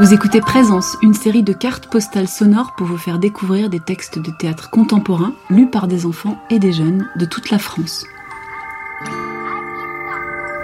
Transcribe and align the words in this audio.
Vous 0.00 0.14
écoutez 0.14 0.40
Présence, 0.40 0.96
une 1.02 1.12
série 1.12 1.42
de 1.42 1.52
cartes 1.52 1.86
postales 1.86 2.26
sonores 2.26 2.74
pour 2.74 2.86
vous 2.86 2.96
faire 2.96 3.18
découvrir 3.18 3.68
des 3.68 3.80
textes 3.80 4.18
de 4.18 4.30
théâtre 4.30 4.70
contemporain 4.70 5.34
lus 5.50 5.68
par 5.68 5.88
des 5.88 6.06
enfants 6.06 6.38
et 6.48 6.58
des 6.58 6.72
jeunes 6.72 7.06
de 7.16 7.26
toute 7.26 7.50
la 7.50 7.58
France. 7.58 8.06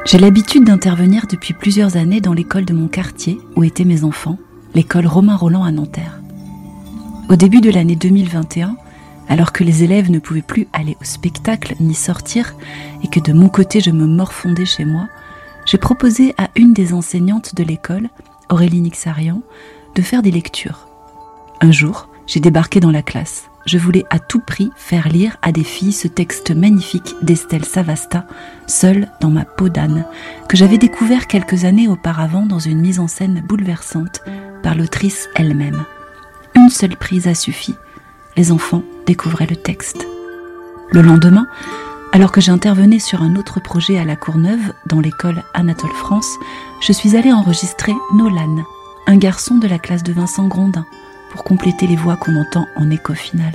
J'ai 0.06 0.16
l'habitude 0.16 0.64
d'intervenir 0.64 1.26
depuis 1.28 1.52
plusieurs 1.52 1.98
années 1.98 2.22
dans 2.22 2.32
l'école 2.32 2.64
de 2.64 2.72
mon 2.72 2.88
quartier 2.88 3.38
où 3.56 3.62
étaient 3.62 3.84
mes 3.84 4.04
enfants, 4.04 4.38
l'école 4.74 5.06
Romain 5.06 5.36
Roland 5.36 5.64
à 5.64 5.70
Nanterre. 5.70 6.18
Au 7.28 7.36
début 7.36 7.60
de 7.60 7.70
l'année 7.70 7.96
2021, 7.96 8.74
alors 9.28 9.52
que 9.52 9.64
les 9.64 9.84
élèves 9.84 10.10
ne 10.10 10.18
pouvaient 10.18 10.40
plus 10.40 10.66
aller 10.72 10.96
au 10.98 11.04
spectacle 11.04 11.74
ni 11.78 11.92
sortir 11.92 12.54
et 13.04 13.08
que 13.08 13.20
de 13.20 13.34
mon 13.34 13.50
côté 13.50 13.80
je 13.80 13.90
me 13.90 14.06
morfondais 14.06 14.64
chez 14.64 14.86
moi, 14.86 15.08
j'ai 15.66 15.76
proposé 15.76 16.34
à 16.38 16.48
une 16.56 16.72
des 16.72 16.94
enseignantes 16.94 17.54
de 17.54 17.64
l'école 17.64 18.08
Aurélie 18.48 18.80
Nixarian, 18.80 19.42
de 19.94 20.02
faire 20.02 20.22
des 20.22 20.30
lectures. 20.30 20.88
Un 21.60 21.72
jour, 21.72 22.08
j'ai 22.26 22.40
débarqué 22.40 22.80
dans 22.80 22.90
la 22.90 23.02
classe. 23.02 23.50
Je 23.66 23.78
voulais 23.78 24.04
à 24.10 24.18
tout 24.20 24.40
prix 24.40 24.70
faire 24.76 25.08
lire 25.08 25.36
à 25.42 25.50
des 25.50 25.64
filles 25.64 25.92
ce 25.92 26.06
texte 26.06 26.52
magnifique 26.52 27.14
d'Estelle 27.22 27.64
Savasta, 27.64 28.26
seule 28.68 29.08
dans 29.20 29.30
ma 29.30 29.44
peau 29.44 29.68
d'âne, 29.68 30.06
que 30.48 30.56
j'avais 30.56 30.78
découvert 30.78 31.26
quelques 31.26 31.64
années 31.64 31.88
auparavant 31.88 32.46
dans 32.46 32.60
une 32.60 32.80
mise 32.80 33.00
en 33.00 33.08
scène 33.08 33.42
bouleversante 33.46 34.22
par 34.62 34.76
l'autrice 34.76 35.28
elle-même. 35.34 35.84
Une 36.54 36.70
seule 36.70 36.96
prise 36.96 37.26
a 37.26 37.34
suffi. 37.34 37.74
Les 38.36 38.52
enfants 38.52 38.82
découvraient 39.06 39.48
le 39.48 39.56
texte. 39.56 40.06
Le 40.92 41.02
lendemain, 41.02 41.48
alors 42.12 42.32
que 42.32 42.40
j'intervenais 42.40 43.00
sur 43.00 43.22
un 43.22 43.34
autre 43.36 43.60
projet 43.60 43.98
à 43.98 44.04
La 44.04 44.16
Courneuve, 44.16 44.72
dans 44.86 45.00
l'école 45.00 45.42
Anatole 45.54 45.90
France, 45.90 46.30
je 46.80 46.92
suis 46.92 47.16
allée 47.16 47.32
enregistrer 47.32 47.94
Nolan, 48.14 48.64
un 49.06 49.16
garçon 49.16 49.56
de 49.56 49.66
la 49.66 49.78
classe 49.78 50.02
de 50.02 50.12
Vincent 50.12 50.46
Grondin, 50.46 50.86
pour 51.30 51.44
compléter 51.44 51.86
les 51.86 51.96
voix 51.96 52.16
qu'on 52.16 52.36
entend 52.36 52.66
en 52.76 52.90
écho 52.90 53.14
final. 53.14 53.52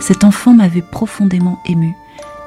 Cet 0.00 0.24
enfant 0.24 0.54
m'avait 0.54 0.82
profondément 0.82 1.60
ému. 1.66 1.94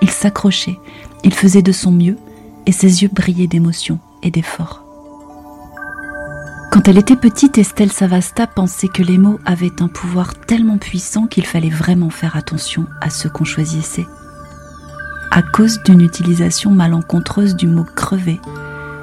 Il 0.01 0.09
s'accrochait, 0.09 0.79
il 1.23 1.33
faisait 1.33 1.61
de 1.61 1.71
son 1.71 1.91
mieux, 1.91 2.17
et 2.65 2.71
ses 2.71 3.03
yeux 3.03 3.09
brillaient 3.11 3.47
d'émotion 3.47 3.99
et 4.23 4.31
d'effort. 4.31 4.83
Quand 6.71 6.87
elle 6.87 6.97
était 6.97 7.15
petite, 7.15 7.57
Estelle 7.57 7.91
Savasta 7.91 8.47
pensait 8.47 8.87
que 8.87 9.03
les 9.03 9.17
mots 9.17 9.39
avaient 9.45 9.81
un 9.81 9.87
pouvoir 9.87 10.35
tellement 10.35 10.77
puissant 10.77 11.27
qu'il 11.27 11.45
fallait 11.45 11.69
vraiment 11.69 12.09
faire 12.09 12.35
attention 12.35 12.85
à 13.01 13.09
ceux 13.09 13.29
qu'on 13.29 13.43
choisissait 13.43 14.05
à 15.31 15.41
cause 15.41 15.81
d'une 15.83 16.01
utilisation 16.01 16.71
malencontreuse 16.71 17.55
du 17.55 17.65
mot 17.65 17.85
crever. 17.95 18.39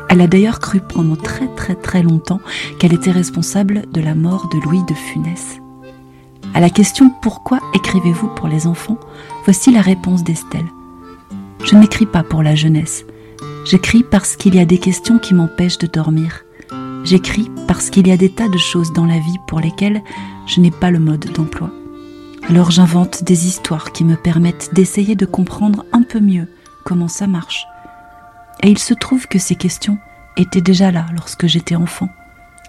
Elle 0.08 0.20
a 0.20 0.26
d'ailleurs 0.26 0.60
cru 0.60 0.80
pendant 0.80 1.16
très 1.16 1.48
très 1.48 1.74
très 1.74 2.02
longtemps 2.02 2.40
qu'elle 2.78 2.94
était 2.94 3.10
responsable 3.10 3.84
de 3.92 4.00
la 4.00 4.14
mort 4.14 4.48
de 4.48 4.58
Louis 4.58 4.82
de 4.88 4.94
Funès. 4.94 5.60
À 6.54 6.60
la 6.60 6.70
question 6.70 7.10
Pourquoi 7.22 7.60
écrivez-vous 7.74 8.28
pour 8.28 8.48
les 8.48 8.66
enfants? 8.66 8.98
voici 9.44 9.70
la 9.70 9.82
réponse 9.82 10.24
d'Estelle. 10.24 10.66
Je 11.64 11.76
n'écris 11.76 12.06
pas 12.06 12.22
pour 12.22 12.42
la 12.42 12.54
jeunesse. 12.54 13.04
J'écris 13.64 14.02
parce 14.02 14.36
qu'il 14.36 14.54
y 14.54 14.60
a 14.60 14.64
des 14.64 14.78
questions 14.78 15.18
qui 15.18 15.34
m'empêchent 15.34 15.78
de 15.78 15.86
dormir. 15.86 16.44
J'écris 17.04 17.50
parce 17.66 17.90
qu'il 17.90 18.08
y 18.08 18.12
a 18.12 18.16
des 18.16 18.30
tas 18.30 18.48
de 18.48 18.58
choses 18.58 18.92
dans 18.92 19.04
la 19.06 19.18
vie 19.18 19.38
pour 19.46 19.60
lesquelles 19.60 20.02
je 20.46 20.60
n'ai 20.60 20.70
pas 20.70 20.90
le 20.90 20.98
mode 20.98 21.30
d'emploi. 21.32 21.70
Alors 22.48 22.70
j'invente 22.70 23.24
des 23.24 23.46
histoires 23.46 23.92
qui 23.92 24.04
me 24.04 24.16
permettent 24.16 24.70
d'essayer 24.72 25.16
de 25.16 25.26
comprendre 25.26 25.84
un 25.92 26.02
peu 26.02 26.20
mieux 26.20 26.48
comment 26.84 27.08
ça 27.08 27.26
marche. 27.26 27.66
Et 28.62 28.70
il 28.70 28.78
se 28.78 28.94
trouve 28.94 29.28
que 29.28 29.38
ces 29.38 29.54
questions 29.54 29.98
étaient 30.36 30.60
déjà 30.60 30.90
là 30.90 31.06
lorsque 31.14 31.46
j'étais 31.46 31.76
enfant. 31.76 32.08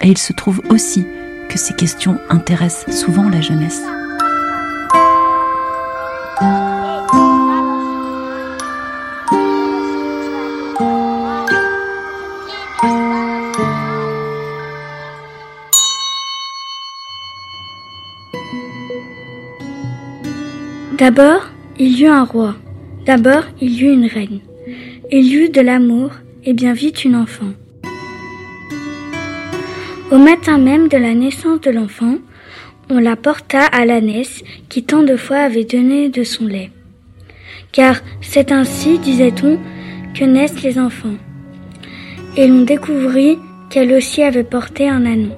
Et 0.01 0.07
il 0.07 0.17
se 0.17 0.33
trouve 0.33 0.61
aussi 0.69 1.05
que 1.49 1.57
ces 1.57 1.73
questions 1.73 2.17
intéressent 2.29 2.95
souvent 2.95 3.27
la 3.29 3.41
jeunesse. 3.41 3.81
D'abord, 20.99 21.43
il 21.77 21.97
y 21.97 22.03
eut 22.03 22.07
un 22.07 22.25
roi. 22.25 22.55
D'abord, 23.05 23.43
il 23.61 23.71
y 23.71 23.85
eut 23.85 23.93
une 23.93 24.05
reine. 24.05 24.41
Eut 25.11 25.49
de 25.49 25.61
l'amour, 25.61 26.11
et 26.43 26.53
bien 26.53 26.73
vite 26.73 27.03
une 27.03 27.15
enfant. 27.15 27.51
Au 30.11 30.19
matin 30.19 30.59
même 30.59 30.87
de 30.87 30.97
la 30.97 31.15
naissance 31.15 31.61
de 31.61 31.71
l'enfant, 31.71 32.19
on 32.91 32.99
la 32.99 33.15
porta 33.15 33.65
à 33.65 33.85
l'ânesse 33.85 34.43
qui 34.69 34.83
tant 34.83 35.01
de 35.01 35.15
fois 35.15 35.37
avait 35.37 35.63
donné 35.63 36.09
de 36.09 36.23
son 36.23 36.45
lait. 36.45 36.69
Car 37.71 38.01
c'est 38.21 38.51
ainsi, 38.51 38.99
disait-on, 38.99 39.57
que 40.13 40.25
naissent 40.25 40.61
les 40.61 40.77
enfants. 40.77 41.17
Et 42.37 42.47
l'on 42.47 42.61
découvrit 42.61 43.39
qu'elle 43.71 43.93
aussi 43.93 44.21
avait 44.21 44.43
porté 44.43 44.87
un 44.87 45.07
anon. 45.07 45.35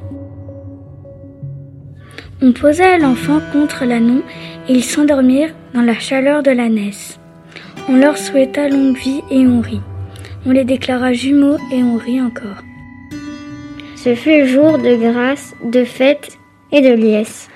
On 2.41 2.51
posa 2.51 2.97
l'enfant 2.97 3.39
contre 3.53 3.85
l'anon 3.85 4.21
et 4.67 4.73
ils 4.73 4.83
s'endormirent 4.83 5.55
dans 5.73 5.81
la 5.81 5.97
chaleur 5.97 6.43
de 6.43 6.51
la 6.51 6.67
naisse. 6.67 7.20
On 7.89 7.95
leur 7.95 8.17
souhaita 8.17 8.69
longue 8.69 8.95
vie 8.97 9.21
et 9.29 9.45
on 9.47 9.61
rit. 9.61 9.81
On 10.45 10.51
les 10.51 10.63
déclara 10.63 11.13
jumeaux 11.13 11.57
et 11.71 11.83
on 11.83 11.97
rit 11.97 12.21
encore. 12.21 12.63
Ce 13.95 14.15
fut 14.15 14.47
jour 14.47 14.77
de 14.77 14.95
grâce, 14.95 15.53
de 15.63 15.83
fête 15.83 16.37
et 16.71 16.81
de 16.81 16.93
liesse. 16.93 17.49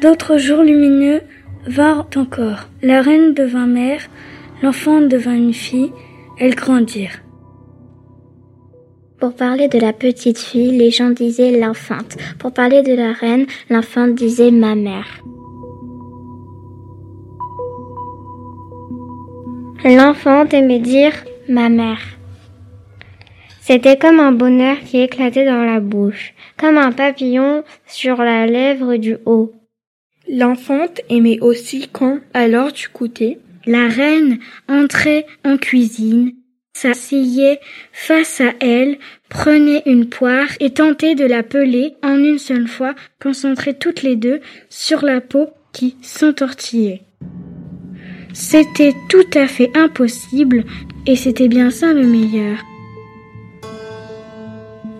D'autres 0.00 0.36
jours 0.36 0.62
lumineux 0.62 1.22
vinrent 1.66 2.08
encore. 2.16 2.68
La 2.82 3.00
reine 3.00 3.34
devint 3.34 3.66
mère, 3.66 4.02
l'enfant 4.62 5.00
devint 5.00 5.34
une 5.34 5.54
fille, 5.54 5.92
elles 6.38 6.54
grandirent. 6.54 7.23
Pour 9.24 9.36
parler 9.36 9.68
de 9.68 9.78
la 9.78 9.94
petite 9.94 10.36
fille, 10.36 10.76
les 10.76 10.90
gens 10.90 11.08
disaient 11.08 11.58
l'infante. 11.58 12.18
Pour 12.38 12.52
parler 12.52 12.82
de 12.82 12.92
la 12.92 13.14
reine, 13.14 13.46
l'infante 13.70 14.14
disait 14.14 14.50
ma 14.50 14.74
mère. 14.74 15.24
L'enfante 19.82 20.52
aimait 20.52 20.78
dire 20.78 21.14
ma 21.48 21.70
mère. 21.70 22.02
C'était 23.62 23.96
comme 23.96 24.20
un 24.20 24.32
bonheur 24.32 24.76
qui 24.84 25.00
éclatait 25.00 25.46
dans 25.46 25.64
la 25.64 25.80
bouche, 25.80 26.34
comme 26.58 26.76
un 26.76 26.92
papillon 26.92 27.64
sur 27.86 28.18
la 28.18 28.44
lèvre 28.44 28.96
du 28.96 29.16
haut. 29.24 29.54
L'enfante 30.28 31.00
aimait 31.08 31.40
aussi 31.40 31.88
quand, 31.90 32.18
alors 32.34 32.72
du 32.72 32.88
goûter, 32.92 33.38
la 33.64 33.88
reine 33.88 34.38
entrait 34.68 35.24
en 35.46 35.56
cuisine, 35.56 36.34
s'asseyait 36.74 37.60
face 37.92 38.40
à 38.40 38.52
elle, 38.60 38.98
prenait 39.28 39.82
une 39.86 40.08
poire 40.08 40.48
et 40.60 40.70
tentait 40.70 41.14
de 41.14 41.24
la 41.24 41.42
peler 41.42 41.94
en 42.02 42.18
une 42.18 42.38
seule 42.38 42.68
fois, 42.68 42.94
concentrées 43.22 43.78
toutes 43.78 44.02
les 44.02 44.16
deux 44.16 44.40
sur 44.68 45.04
la 45.04 45.20
peau 45.20 45.48
qui 45.72 45.96
s'entortillait. 46.02 47.02
C'était 48.32 48.94
tout 49.08 49.26
à 49.34 49.46
fait 49.46 49.70
impossible 49.74 50.64
et 51.06 51.16
c'était 51.16 51.48
bien 51.48 51.70
ça 51.70 51.92
le 51.92 52.04
meilleur. 52.04 52.58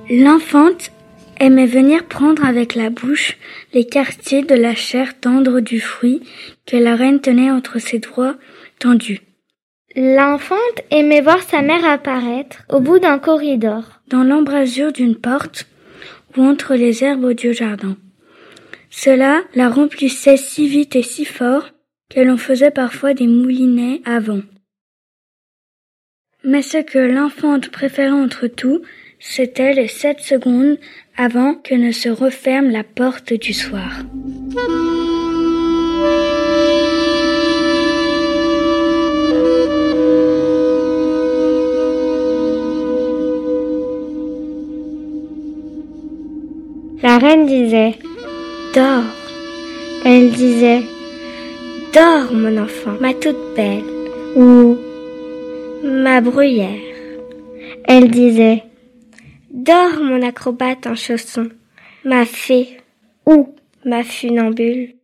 L'enfante 0.09 0.93
aimait 1.41 1.67
venir 1.67 2.05
prendre 2.07 2.45
avec 2.45 2.75
la 2.75 2.91
bouche 2.91 3.37
les 3.73 3.85
quartiers 3.85 4.43
de 4.43 4.55
la 4.55 4.75
chair 4.75 5.19
tendre 5.19 5.61
du 5.61 5.81
fruit 5.81 6.21
que 6.67 6.77
la 6.77 6.95
reine 6.95 7.21
tenait 7.21 7.51
entre 7.51 7.79
ses 7.79 7.99
doigts 7.99 8.37
tendus. 8.79 9.21
L'enfante 9.97 10.81
aimait 10.91 11.21
voir 11.21 11.43
sa 11.43 11.63
mère 11.63 11.85
apparaître 11.85 12.65
au 12.69 12.81
bout 12.81 12.99
d'un 12.99 13.19
corridor, 13.21 14.01
dans 14.09 14.25
l'embrasure 14.25 14.93
d'une 14.93 15.15
porte 15.15 15.69
ou 16.37 16.43
entre 16.43 16.75
les 16.75 17.05
herbes 17.05 17.33
du 17.33 17.55
jardin. 17.55 17.97
Cela 18.91 19.43
la 19.55 19.69
remplissait 19.69 20.37
si 20.37 20.67
vite 20.67 20.97
et 20.97 21.03
si 21.03 21.25
fort 21.25 21.69
qu'elle 22.09 22.31
en 22.31 22.37
faisait 22.37 22.73
parfois 22.73 23.15
des 23.15 23.29
moulinets 23.29 24.03
avant. 24.05 24.43
Mais 26.43 26.63
ce 26.63 26.79
que 26.79 26.99
l'enfante 26.99 27.71
préférait 27.71 28.11
entre 28.11 28.49
tout, 28.49 28.83
c'était 29.21 29.75
les 29.75 29.89
sept 29.89 30.21
secondes 30.21 30.77
avant 31.17 31.55
que 31.55 31.75
ne 31.75 31.93
se 31.93 32.09
referme 32.09 32.71
la 32.71 32.85
porte 32.85 33.33
du 33.33 33.53
soir. 33.53 34.03
La 47.05 47.19
reine 47.19 47.45
disait 47.45 47.99
Dors. 48.75 49.05
Elle 50.07 50.31
disait 50.31 50.85
Dors, 51.93 52.33
mon 52.33 52.57
enfant, 52.57 52.97
ma 52.99 53.13
toute 53.13 53.55
belle. 53.55 53.85
Ou 54.37 54.79
Ma 55.83 56.23
bruyère. 56.23 56.81
Elle 57.85 58.11
disait 58.11 58.65
Dors, 59.51 60.01
mon 60.01 60.23
acrobate 60.23 60.87
en 60.87 60.95
chaussons, 60.95 61.51
ma 62.07 62.25
fée, 62.25 62.79
ou 63.27 63.55
ma 63.85 64.03
funambule. 64.03 64.95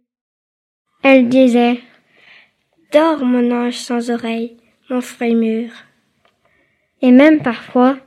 Elle 1.03 1.29
disait 1.29 1.81
Dors, 2.93 3.23
mon 3.23 3.51
ange 3.51 3.77
sans 3.77 4.11
oreille, 4.11 4.57
mon 4.89 5.03
frémur. 5.03 5.71
Et 7.03 7.13
même 7.13 7.43
parfois 7.43 7.99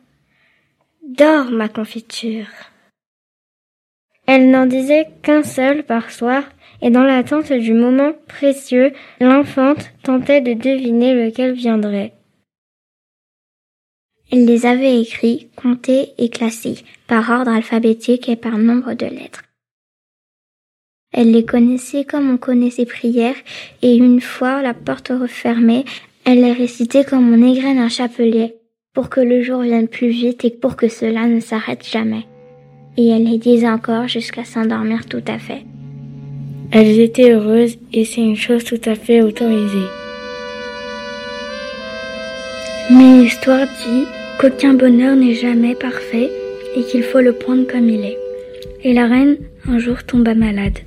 Dors, 1.03 1.51
ma 1.51 1.69
confiture. 1.69 2.47
Elle 4.25 4.51
n'en 4.51 4.65
disait 4.65 5.07
qu'un 5.21 5.43
seul 5.43 5.83
par 5.83 6.11
soir, 6.11 6.43
et 6.81 6.89
dans 6.89 7.03
l'attente 7.03 7.51
du 7.51 7.73
moment 7.73 8.13
précieux, 8.27 8.91
l'enfante 9.19 9.91
tentait 10.03 10.41
de 10.41 10.53
deviner 10.53 11.13
lequel 11.13 11.53
viendrait. 11.53 12.13
Elle 14.31 14.45
les 14.45 14.65
avait 14.65 14.99
écrits, 14.99 15.49
comptés 15.55 16.09
et 16.17 16.29
classés, 16.29 16.79
par 17.07 17.29
ordre 17.29 17.51
alphabétique 17.51 18.29
et 18.29 18.35
par 18.35 18.57
nombre 18.57 18.93
de 18.93 19.05
lettres. 19.05 19.43
Elle 21.11 21.31
les 21.31 21.45
connaissait 21.45 22.05
comme 22.05 22.31
on 22.31 22.37
connaît 22.37 22.71
ses 22.71 22.85
prières, 22.85 23.35
et 23.81 23.95
une 23.95 24.21
fois 24.21 24.61
la 24.61 24.73
porte 24.73 25.09
refermée, 25.09 25.85
elle 26.25 26.41
les 26.41 26.53
récitait 26.53 27.03
comme 27.03 27.31
on 27.31 27.47
égrène 27.47 27.77
un 27.77 27.89
chapelet, 27.89 28.55
pour 28.93 29.09
que 29.09 29.21
le 29.21 29.43
jour 29.43 29.61
vienne 29.61 29.87
plus 29.87 30.09
vite 30.09 30.45
et 30.45 30.49
pour 30.49 30.75
que 30.75 30.87
cela 30.87 31.27
ne 31.27 31.39
s'arrête 31.39 31.85
jamais 31.85 32.25
et 32.97 33.09
elle 33.09 33.23
les 33.23 33.37
disait 33.37 33.69
encore 33.69 34.07
jusqu'à 34.07 34.43
s'endormir 34.43 35.05
tout 35.05 35.23
à 35.27 35.39
fait. 35.39 35.63
Elles 36.71 36.99
étaient 36.99 37.31
heureuses 37.31 37.77
et 37.91 38.05
c'est 38.05 38.21
une 38.21 38.35
chose 38.35 38.63
tout 38.63 38.81
à 38.85 38.95
fait 38.95 39.21
autorisée. 39.21 39.87
Mais 42.91 43.21
l'histoire 43.21 43.67
dit 43.85 44.05
qu'aucun 44.39 44.73
bonheur 44.73 45.15
n'est 45.15 45.35
jamais 45.35 45.75
parfait 45.75 46.29
et 46.75 46.83
qu'il 46.83 47.03
faut 47.03 47.21
le 47.21 47.33
prendre 47.33 47.67
comme 47.67 47.89
il 47.89 48.03
est. 48.03 48.17
Et 48.83 48.93
la 48.93 49.07
reine 49.07 49.37
un 49.67 49.77
jour 49.77 50.03
tomba 50.03 50.33
malade. 50.33 50.79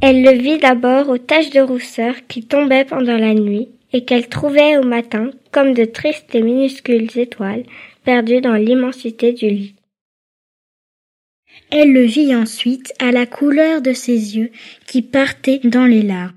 Elle 0.00 0.22
le 0.22 0.32
vit 0.32 0.58
d'abord 0.58 1.10
aux 1.10 1.18
taches 1.18 1.50
de 1.50 1.60
rousseur 1.60 2.14
qui 2.26 2.42
tombaient 2.42 2.84
pendant 2.84 3.18
la 3.18 3.34
nuit 3.34 3.68
et 3.92 4.04
qu'elle 4.04 4.28
trouvait 4.28 4.78
au 4.78 4.82
matin 4.82 5.30
comme 5.52 5.74
de 5.74 5.84
tristes 5.84 6.34
et 6.34 6.42
minuscules 6.42 7.18
étoiles 7.18 7.64
perdues 8.04 8.40
dans 8.40 8.54
l'immensité 8.54 9.32
du 9.32 9.48
lit. 9.48 9.74
Elle 11.70 11.92
le 11.92 12.04
vit 12.04 12.34
ensuite 12.34 12.92
à 12.98 13.12
la 13.12 13.26
couleur 13.26 13.80
de 13.80 13.92
ses 13.92 14.36
yeux 14.36 14.50
qui 14.86 15.02
partaient 15.02 15.60
dans 15.64 15.86
les 15.86 16.02
larmes. 16.02 16.34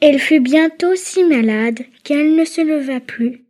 Elle 0.00 0.18
fut 0.18 0.40
bientôt 0.40 0.94
si 0.94 1.24
malade 1.24 1.80
qu'elle 2.04 2.34
ne 2.36 2.44
se 2.44 2.60
leva 2.60 3.00
plus. 3.00 3.44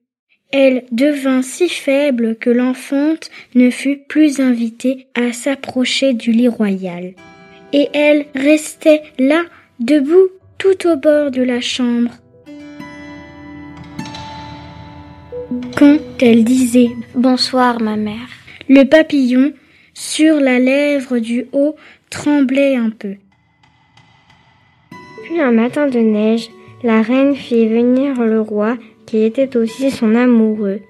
Elle 0.50 0.84
devint 0.92 1.42
si 1.42 1.68
faible 1.68 2.36
que 2.36 2.48
l'enfante 2.48 3.30
ne 3.54 3.68
fut 3.68 3.98
plus 3.98 4.40
invitée 4.40 5.08
à 5.14 5.32
s'approcher 5.32 6.14
du 6.14 6.32
lit 6.32 6.48
royal. 6.48 7.12
Et 7.74 7.88
elle 7.92 8.24
restait 8.34 9.02
là, 9.18 9.44
debout, 9.78 10.28
tout 10.56 10.88
au 10.88 10.96
bord 10.96 11.30
de 11.30 11.42
la 11.42 11.60
chambre. 11.60 12.12
Quand 15.76 15.98
elle 16.20 16.44
disait 16.44 16.90
Bonsoir, 17.14 17.80
ma 17.80 17.96
mère, 17.96 18.28
le 18.68 18.84
papillon 18.84 19.52
sur 19.98 20.38
la 20.38 20.60
lèvre 20.60 21.18
du 21.18 21.48
haut 21.52 21.74
tremblait 22.08 22.76
un 22.76 22.90
peu. 22.90 23.16
Puis 25.24 25.40
un 25.40 25.50
matin 25.50 25.88
de 25.88 25.98
neige, 25.98 26.48
la 26.84 27.02
reine 27.02 27.34
fit 27.34 27.66
venir 27.66 28.14
le 28.20 28.40
roi, 28.40 28.76
qui 29.06 29.24
était 29.24 29.56
aussi 29.56 29.90
son 29.90 30.14
amoureux. 30.14 30.82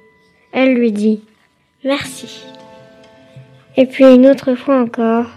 Elle 0.53 0.75
lui 0.75 0.93
dit 0.93 1.23
Merci. 1.85 2.45
Et 3.79 3.87
puis 3.87 4.05
une 4.05 4.27
autre 4.27 4.55
fois 4.55 4.79
encore 4.79 5.31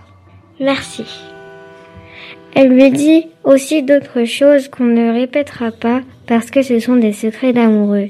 Merci. 0.59 1.05
Elle 2.53 2.73
lui 2.73 2.91
dit 2.91 3.27
aussi 3.45 3.83
d'autres 3.83 4.25
choses 4.25 4.67
qu'on 4.67 4.83
ne 4.83 5.13
répétera 5.13 5.71
pas 5.71 6.01
parce 6.27 6.51
que 6.51 6.61
ce 6.61 6.81
sont 6.81 6.97
des 6.97 7.13
secrets 7.13 7.53
d'amoureux. 7.53 8.09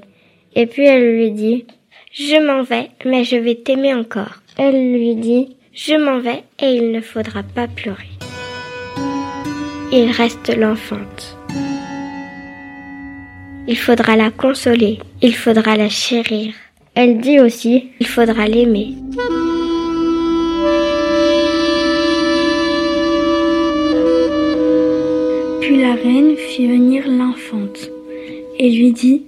Et 0.56 0.66
puis 0.66 0.88
elle 0.88 1.18
lui 1.18 1.30
dit 1.30 1.68
Je 2.12 2.44
m'en 2.44 2.64
vais, 2.64 2.90
mais 3.06 3.24
je 3.24 3.36
vais 3.36 3.56
t'aimer 3.56 3.94
encore. 3.94 4.41
Elle 4.58 4.94
lui 4.94 5.16
dit 5.16 5.56
Je 5.74 5.94
m'en 5.94 6.20
vais 6.20 6.44
et 6.60 6.76
il 6.76 6.92
ne 6.92 7.02
faudra 7.02 7.42
pas 7.44 7.68
pleurer. 7.68 8.10
Il 9.92 10.12
reste 10.12 10.56
l'enfante. 10.56 11.38
Il 13.68 13.78
faudra 13.78 14.18
la 14.18 14.32
consoler, 14.32 15.00
il 15.22 15.36
faudra 15.36 15.78
la 15.78 15.88
chérir. 15.90 16.54
Elle 16.96 17.20
dit 17.20 17.40
aussi 17.40 17.90
Il 18.00 18.08
faudra 18.08 18.48
l'aimer. 18.48 18.96
Puis 25.62 25.82
la 25.82 25.94
reine 25.94 26.36
fit 26.36 26.68
venir 26.68 27.08
l'enfante 27.08 27.90
et 28.60 28.70
lui 28.70 28.92
dit 28.92 29.24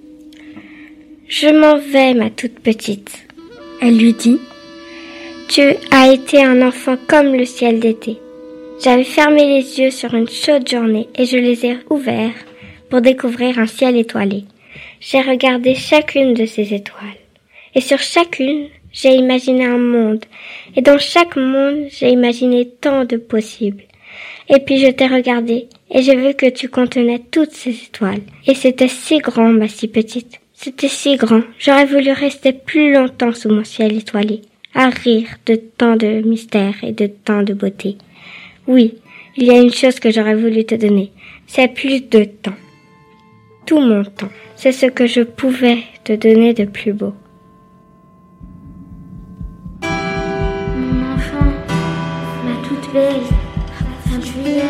Je 1.30 1.48
m'en 1.48 1.78
vais, 1.78 2.14
ma 2.14 2.30
toute 2.30 2.60
petite. 2.60 3.26
Elle 3.82 3.98
lui 3.98 4.14
dit 4.14 4.40
as 5.96 6.12
été 6.12 6.44
un 6.44 6.64
enfant 6.64 6.98
comme 7.08 7.36
le 7.36 7.46
ciel 7.46 7.80
d'été. 7.80 8.18
J'avais 8.84 9.04
fermé 9.04 9.46
les 9.46 9.80
yeux 9.80 9.92
sur 9.92 10.16
une 10.16 10.28
chaude 10.28 10.68
journée 10.68 11.08
et 11.16 11.26
je 11.26 11.38
les 11.38 11.68
ai 11.68 11.78
ouverts 11.92 12.34
pour 12.90 13.00
découvrir 13.00 13.60
un 13.60 13.68
ciel 13.68 13.96
étoilé. 13.96 14.46
J'ai 15.00 15.22
regardé 15.22 15.76
chacune 15.76 16.34
de 16.34 16.48
ces 16.48 16.74
étoiles. 16.74 17.22
Et 17.76 17.82
sur 17.82 18.00
chacune, 18.00 18.70
j'ai 18.92 19.14
imaginé 19.14 19.66
un 19.66 19.78
monde. 19.78 20.26
Et 20.76 20.82
dans 20.82 20.98
chaque 20.98 21.36
monde, 21.36 21.86
j'ai 21.90 22.10
imaginé 22.10 22.68
tant 22.68 23.06
de 23.06 23.18
possibles. 23.18 23.84
Et 24.50 24.62
puis 24.62 24.80
je 24.80 24.88
t'ai 24.88 25.06
regardé 25.06 25.68
et 25.92 26.02
j'ai 26.02 26.16
vu 26.16 26.34
que 26.34 26.50
tu 26.50 26.70
contenais 26.70 27.22
toutes 27.30 27.52
ces 27.52 27.70
étoiles. 27.70 28.24
Et 28.48 28.56
c'était 28.56 28.88
si 28.88 29.20
grand, 29.20 29.50
ma 29.50 29.68
si 29.68 29.88
petite. 29.88 30.40
C'était 30.54 30.88
si 30.88 31.18
grand. 31.18 31.44
J'aurais 31.60 31.86
voulu 31.86 32.12
rester 32.12 32.52
plus 32.52 32.92
longtemps 32.92 33.34
sous 33.34 33.50
mon 33.50 33.64
ciel 33.64 33.96
étoilé 33.96 34.42
à 34.76 34.90
rire 34.90 35.28
de 35.46 35.56
tant 35.56 35.96
de 35.96 36.22
mystère 36.28 36.76
et 36.84 36.92
de 36.92 37.08
tant 37.08 37.44
de 37.44 37.54
beauté. 37.54 37.98
Oui, 38.68 38.96
il 39.36 39.46
y 39.46 39.52
a 39.52 39.62
une 39.62 39.74
chose 39.74 40.00
que 40.00 40.12
j'aurais 40.12 40.36
voulu 40.36 40.66
te 40.66 40.76
donner, 40.76 41.12
c'est 41.48 41.68
plus 41.68 42.02
de 42.10 42.24
temps. 42.24 42.56
Tout 43.66 43.80
mon 43.80 44.04
temps, 44.04 44.30
c'est 44.56 44.72
ce 44.72 44.88
que 44.88 45.08
je 45.08 45.22
pouvais 45.22 45.80
te 46.04 46.14
donner 46.14 46.54
de 46.54 46.66
plus 46.66 46.94
beau. 46.94 47.14
Mon 49.82 51.14
enfant, 51.14 51.54
ma 52.46 52.68
toute 52.68 52.94
belle, 52.94 53.22
ma 54.10 54.20
juillet, 54.22 54.64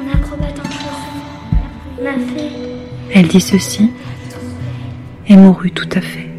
mon 0.00 0.12
acrobate 0.12 0.58
en 0.58 2.02
ma 2.02 2.12
fée. 2.12 2.50
Elle 3.12 3.28
dit 3.28 3.40
ceci 3.40 3.90
et 5.28 5.36
mourut 5.36 5.72
tout 5.72 5.88
à 5.92 6.00
fait. 6.00 6.29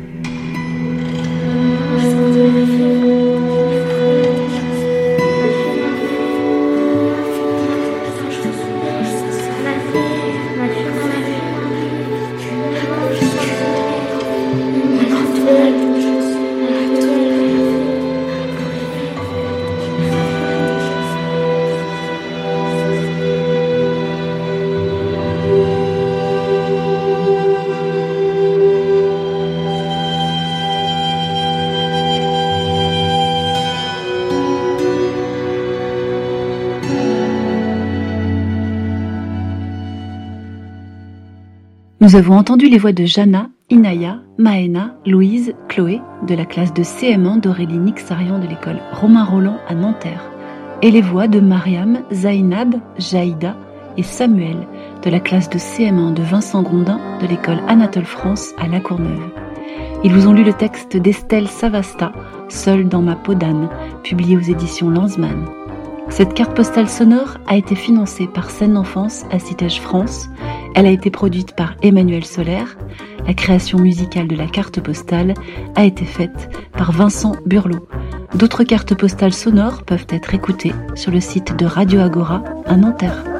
Nous 42.01 42.15
avons 42.15 42.35
entendu 42.35 42.67
les 42.67 42.79
voix 42.79 42.93
de 42.93 43.05
Jana, 43.05 43.51
Inaya, 43.69 44.21
Maena, 44.39 44.95
Louise, 45.05 45.53
Chloé 45.69 46.01
de 46.27 46.33
la 46.33 46.45
classe 46.45 46.73
de 46.73 46.81
CM1 46.81 47.39
d'Aurélie 47.41 47.77
Nixarian 47.77 48.39
de 48.39 48.47
l'école 48.47 48.79
Romain 48.91 49.23
Roland 49.23 49.57
à 49.67 49.75
Nanterre 49.75 50.31
et 50.81 50.89
les 50.89 51.03
voix 51.03 51.27
de 51.27 51.39
Mariam, 51.39 51.99
Zainab, 52.11 52.73
Jaïda 52.97 53.55
et 53.97 54.01
Samuel 54.01 54.67
de 55.03 55.11
la 55.11 55.19
classe 55.19 55.47
de 55.51 55.59
CM1 55.59 56.15
de 56.15 56.23
Vincent 56.23 56.63
Grondin 56.63 56.99
de 57.21 57.27
l'école 57.27 57.61
Anatole 57.67 58.05
France 58.05 58.49
à 58.57 58.67
La 58.67 58.79
Courneuve. 58.79 59.29
Ils 60.03 60.11
vous 60.11 60.25
ont 60.25 60.33
lu 60.33 60.43
le 60.43 60.53
texte 60.53 60.97
d'Estelle 60.97 61.47
Savasta, 61.47 62.13
Seule 62.49 62.89
dans 62.89 63.03
ma 63.03 63.15
peau 63.15 63.35
d'âne, 63.35 63.69
publié 64.01 64.35
aux 64.35 64.41
éditions 64.41 64.89
Lanzmann. 64.89 65.45
Cette 66.09 66.33
carte 66.33 66.55
postale 66.55 66.89
sonore 66.89 67.37
a 67.47 67.55
été 67.55 67.75
financée 67.75 68.27
par 68.27 68.49
Scène 68.49 68.77
Enfance 68.77 69.25
à 69.31 69.39
Citège 69.39 69.79
France. 69.79 70.27
Elle 70.75 70.85
a 70.85 70.91
été 70.91 71.09
produite 71.09 71.55
par 71.55 71.75
Emmanuel 71.81 72.25
Solaire. 72.25 72.77
La 73.25 73.33
création 73.33 73.79
musicale 73.79 74.27
de 74.27 74.35
la 74.35 74.47
carte 74.47 74.79
postale 74.81 75.33
a 75.75 75.85
été 75.85 76.05
faite 76.05 76.49
par 76.73 76.91
Vincent 76.91 77.35
Burlot. 77.45 77.87
D'autres 78.35 78.63
cartes 78.63 78.95
postales 78.95 79.33
sonores 79.33 79.83
peuvent 79.83 80.07
être 80.09 80.33
écoutées 80.33 80.73
sur 80.95 81.11
le 81.11 81.19
site 81.19 81.55
de 81.55 81.65
Radio 81.65 82.01
Agora 82.01 82.43
à 82.65 82.75
Nanterre. 82.75 83.30